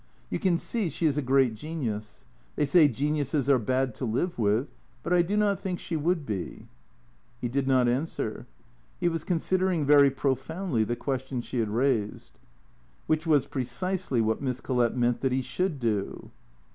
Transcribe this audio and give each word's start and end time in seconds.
"You 0.31 0.39
can 0.39 0.57
see 0.57 0.89
she 0.89 1.05
is 1.05 1.15
a 1.15 1.21
great 1.21 1.53
genius. 1.53 2.25
They 2.55 2.65
say 2.65 2.87
geniuses 2.87 3.47
are 3.51 3.59
bad 3.59 3.93
to 3.93 4.03
live 4.05 4.39
with. 4.39 4.67
But 5.03 5.13
I 5.13 5.21
do 5.21 5.37
not 5.37 5.59
think 5.59 5.77
she 5.77 5.95
would 5.95 6.25
be." 6.25 6.65
He 7.39 7.47
did 7.47 7.67
not 7.67 7.87
answer. 7.87 8.47
He 8.99 9.07
was 9.07 9.23
considering 9.23 9.85
very 9.85 10.09
profoundly 10.09 10.83
the 10.83 10.95
question 10.95 11.39
she 11.41 11.59
had 11.59 11.69
raised, 11.69 12.39
WHiich 13.07 13.27
was 13.27 13.45
precisely 13.45 14.21
what 14.21 14.41
Miss 14.41 14.59
Collett 14.59 14.97
meant 14.97 15.21
that 15.21 15.31
he 15.33 15.43
should 15.43 15.79
do. 15.79 16.31